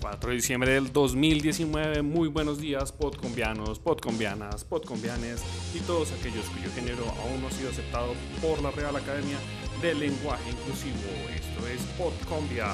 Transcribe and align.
4 0.00 0.30
de 0.30 0.36
diciembre 0.36 0.72
del 0.72 0.92
2019. 0.92 2.02
Muy 2.02 2.28
buenos 2.28 2.60
días, 2.60 2.92
podcombianos, 2.92 3.78
podcombianas, 3.78 4.64
podcombianes 4.64 5.42
y 5.74 5.80
todos 5.80 6.12
aquellos 6.12 6.46
cuyo 6.46 6.70
género 6.74 7.04
aún 7.22 7.40
no 7.40 7.48
ha 7.48 7.50
sido 7.50 7.70
aceptado 7.70 8.14
por 8.40 8.62
la 8.62 8.70
Real 8.70 8.94
Academia 8.96 9.38
del 9.82 10.00
Lenguaje 10.00 10.50
Inclusivo. 10.50 10.96
Esto 11.34 11.66
es 11.66 11.80
Podcombia, 11.98 12.68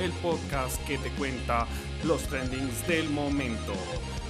el 0.00 0.12
podcast 0.12 0.80
que 0.86 0.98
te 0.98 1.10
cuenta 1.10 1.66
los 2.04 2.22
trendings 2.24 2.86
del 2.86 3.08
momento. 3.10 3.72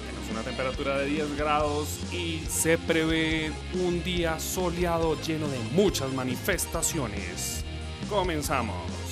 Tenemos 0.07 0.31
una 0.31 0.41
temperatura 0.41 0.97
de 0.97 1.05
10 1.05 1.37
grados 1.37 1.99
y 2.11 2.39
se 2.47 2.77
prevé 2.77 3.51
un 3.85 4.03
día 4.03 4.39
soleado 4.39 5.19
lleno 5.21 5.47
de 5.47 5.59
muchas 5.73 6.11
manifestaciones. 6.13 7.63
Comenzamos. 8.09 9.08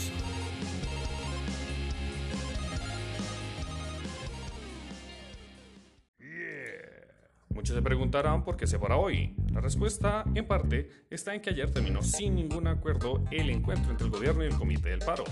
Muchos 7.58 7.76
se 7.76 7.82
preguntarán 7.82 8.44
por 8.44 8.56
qué 8.56 8.68
se 8.68 8.78
para 8.78 8.98
hoy. 8.98 9.34
La 9.52 9.62
respuesta, 9.62 10.24
en 10.36 10.46
parte, 10.46 10.92
está 11.10 11.34
en 11.34 11.42
que 11.42 11.50
ayer 11.50 11.72
terminó 11.72 12.04
sin 12.04 12.36
ningún 12.36 12.68
acuerdo 12.68 13.24
el 13.32 13.50
encuentro 13.50 13.90
entre 13.90 14.06
el 14.06 14.12
gobierno 14.12 14.44
y 14.44 14.46
el 14.46 14.54
Comité 14.54 14.90
del 14.90 15.00
Paro, 15.00 15.24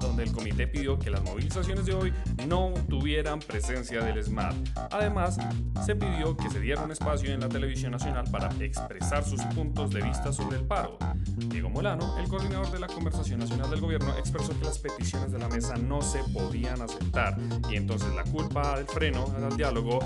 donde 0.00 0.22
el 0.22 0.30
comité 0.30 0.68
pidió 0.68 0.96
que 0.96 1.10
las 1.10 1.22
movilizaciones 1.22 1.84
de 1.84 1.94
hoy 1.94 2.12
no 2.46 2.72
tuvieran 2.88 3.40
presencia 3.40 4.00
del 4.04 4.22
SMAT. 4.22 4.54
Además, 4.92 5.38
se 5.84 5.96
pidió 5.96 6.36
que 6.36 6.48
se 6.50 6.60
diera 6.60 6.82
un 6.82 6.92
espacio 6.92 7.32
en 7.32 7.40
la 7.40 7.48
televisión 7.48 7.90
nacional 7.90 8.26
para 8.30 8.48
expresar 8.60 9.24
sus 9.24 9.42
puntos 9.46 9.90
de 9.90 10.02
vista 10.02 10.32
sobre 10.32 10.58
el 10.58 10.64
paro. 10.64 10.98
Diego 11.36 11.68
Molano, 11.68 12.16
el 12.20 12.28
coordinador 12.28 12.70
de 12.70 12.78
la 12.78 12.86
conversación 12.86 13.40
nacional 13.40 13.68
del 13.70 13.80
gobierno, 13.80 14.16
expresó 14.16 14.56
que 14.56 14.64
las 14.64 14.78
peticiones 14.78 15.32
de 15.32 15.38
la 15.40 15.48
mesa 15.48 15.74
no 15.76 16.00
se 16.00 16.20
podían 16.32 16.80
aceptar 16.80 17.36
y 17.68 17.74
entonces 17.74 18.14
la 18.14 18.22
culpa 18.22 18.76
del 18.76 18.86
freno 18.86 19.24
al 19.36 19.56
diálogo 19.56 19.98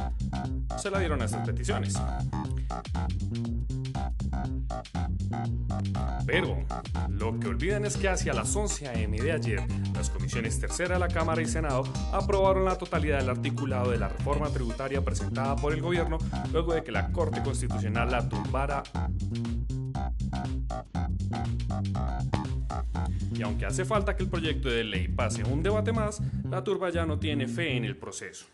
se 0.77 0.91
la 0.91 0.99
dieron 0.99 1.23
a 1.23 1.25
estas 1.25 1.47
peticiones. 1.47 1.95
Pero 6.27 6.65
lo 7.09 7.39
que 7.39 7.49
olvidan 7.49 7.85
es 7.85 7.97
que 7.97 8.09
hacia 8.09 8.35
las 8.35 8.55
11 8.55 8.89
a.m. 8.89 9.17
de 9.19 9.33
ayer, 9.33 9.63
las 9.95 10.11
comisiones 10.11 10.59
tercera 10.59 10.95
de 10.95 11.01
la 11.01 11.09
Cámara 11.09 11.41
y 11.41 11.47
Senado 11.47 11.85
aprobaron 12.13 12.65
la 12.65 12.77
totalidad 12.77 13.19
del 13.19 13.31
articulado 13.31 13.91
de 13.91 13.99
la 13.99 14.09
reforma 14.09 14.49
tributaria 14.49 15.03
presentada 15.03 15.57
por 15.57 15.73
el 15.73 15.81
gobierno 15.81 16.19
luego 16.53 16.75
de 16.75 16.83
que 16.83 16.93
la 16.93 17.13
Corte 17.13 17.43
Constitucional 17.43 18.11
la 18.11 18.29
tumbara. 18.29 18.83
Y 23.33 23.43
aunque 23.43 23.67
hace 23.67 23.85
falta 23.85 24.17
que 24.17 24.25
el 24.25 24.31
proyecto 24.31 24.69
de 24.69 24.85
ley 24.85 25.09
pase 25.09 25.45
un 25.45 25.63
debate 25.63 25.93
más, 25.93 26.21
la 26.51 26.65
turba 26.65 26.91
ya 26.91 27.07
no 27.07 27.19
tiene 27.19 27.47
fe 27.47 27.77
en 27.77 27.85
el 27.85 27.97
proceso. 27.97 28.47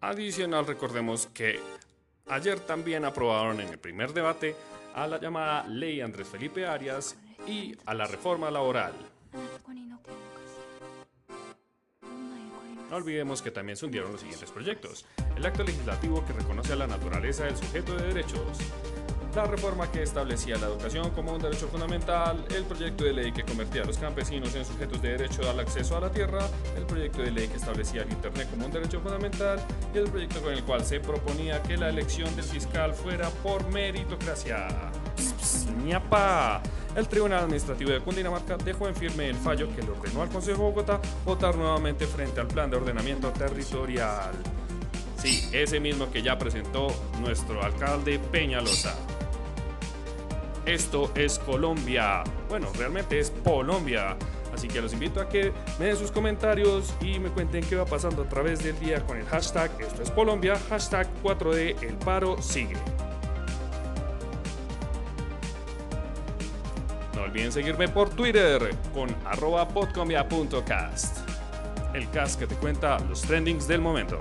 Adicional, 0.00 0.66
recordemos 0.66 1.26
que 1.28 1.58
ayer 2.28 2.60
también 2.60 3.04
aprobaron 3.04 3.60
en 3.60 3.68
el 3.68 3.78
primer 3.78 4.12
debate 4.12 4.54
a 4.94 5.06
la 5.06 5.18
llamada 5.18 5.66
Ley 5.66 6.00
Andrés 6.00 6.28
Felipe 6.28 6.66
Arias 6.66 7.16
y 7.46 7.74
a 7.86 7.94
la 7.94 8.06
reforma 8.06 8.50
laboral. 8.50 8.92
No 12.90 12.96
olvidemos 12.96 13.42
que 13.42 13.50
también 13.50 13.76
se 13.76 13.84
hundieron 13.84 14.12
los 14.12 14.20
siguientes 14.20 14.50
proyectos. 14.50 15.06
El 15.34 15.44
acto 15.44 15.64
legislativo 15.64 16.24
que 16.24 16.32
reconoce 16.32 16.74
a 16.74 16.76
la 16.76 16.86
naturaleza 16.86 17.44
del 17.44 17.56
sujeto 17.56 17.96
de 17.96 18.06
derechos, 18.06 18.58
la 19.36 19.44
reforma 19.44 19.90
que 19.92 20.02
establecía 20.02 20.56
la 20.56 20.66
educación 20.66 21.10
como 21.10 21.34
un 21.34 21.42
derecho 21.42 21.68
fundamental, 21.68 22.42
el 22.54 22.64
proyecto 22.64 23.04
de 23.04 23.12
ley 23.12 23.32
que 23.32 23.44
convertía 23.44 23.82
a 23.82 23.84
los 23.84 23.98
campesinos 23.98 24.54
en 24.54 24.64
sujetos 24.64 25.02
de 25.02 25.10
derecho 25.10 25.42
al 25.50 25.60
acceso 25.60 25.94
a 25.94 26.00
la 26.00 26.10
tierra, 26.10 26.48
el 26.74 26.86
proyecto 26.86 27.20
de 27.20 27.32
ley 27.32 27.46
que 27.46 27.56
establecía 27.56 28.02
el 28.02 28.10
Internet 28.10 28.48
como 28.48 28.64
un 28.64 28.72
derecho 28.72 28.98
fundamental 28.98 29.58
el 30.00 30.10
proyecto 30.10 30.40
con 30.42 30.52
el 30.52 30.62
cual 30.64 30.84
se 30.84 31.00
proponía 31.00 31.62
que 31.62 31.76
la 31.76 31.88
elección 31.88 32.34
del 32.36 32.44
fiscal 32.44 32.94
fuera 32.94 33.28
por 33.42 33.68
meritocracia. 33.70 34.68
¡Ñapa! 35.84 36.62
El 36.94 37.08
Tribunal 37.08 37.44
Administrativo 37.44 37.90
de 37.90 38.00
Cundinamarca 38.00 38.56
dejó 38.56 38.88
en 38.88 38.94
firme 38.94 39.28
el 39.28 39.36
fallo 39.36 39.68
que 39.74 39.82
le 39.82 39.90
ordenó 39.90 40.22
al 40.22 40.28
Consejo 40.28 40.58
de 40.58 40.64
Bogotá 40.64 41.00
votar 41.24 41.56
nuevamente 41.56 42.06
frente 42.06 42.40
al 42.40 42.46
Plan 42.46 42.70
de 42.70 42.76
Ordenamiento 42.76 43.30
Territorial. 43.32 44.32
Sí, 45.16 45.48
ese 45.52 45.80
mismo 45.80 46.10
que 46.10 46.22
ya 46.22 46.38
presentó 46.38 46.88
nuestro 47.20 47.62
alcalde 47.62 48.18
Peñalosa. 48.18 48.94
Esto 50.64 51.12
es 51.14 51.38
Colombia. 51.38 52.24
Bueno, 52.48 52.68
realmente 52.76 53.18
es 53.18 53.32
Colombia. 53.44 54.16
Así 54.56 54.68
que 54.68 54.80
los 54.80 54.94
invito 54.94 55.20
a 55.20 55.28
que 55.28 55.52
me 55.78 55.84
den 55.84 55.96
sus 55.98 56.10
comentarios 56.10 56.94
y 57.02 57.18
me 57.18 57.28
cuenten 57.28 57.62
qué 57.62 57.76
va 57.76 57.84
pasando 57.84 58.22
a 58.22 58.28
través 58.28 58.64
del 58.64 58.78
día 58.80 59.04
con 59.04 59.18
el 59.18 59.26
hashtag 59.26 59.70
Esto 59.78 60.02
es 60.02 60.10
Colombia, 60.10 60.58
hashtag 60.70 61.06
4D 61.22 61.82
El 61.82 61.94
Paro 61.96 62.40
Sigue. 62.40 62.74
No 67.14 67.22
olviden 67.24 67.52
seguirme 67.52 67.86
por 67.86 68.08
Twitter 68.08 68.74
con 68.94 69.14
arroba 69.26 69.68
podcombia.cast. 69.68 71.18
El 71.92 72.08
cast 72.08 72.40
que 72.40 72.46
te 72.46 72.54
cuenta 72.54 72.98
los 73.00 73.20
trendings 73.20 73.68
del 73.68 73.82
momento. 73.82 74.18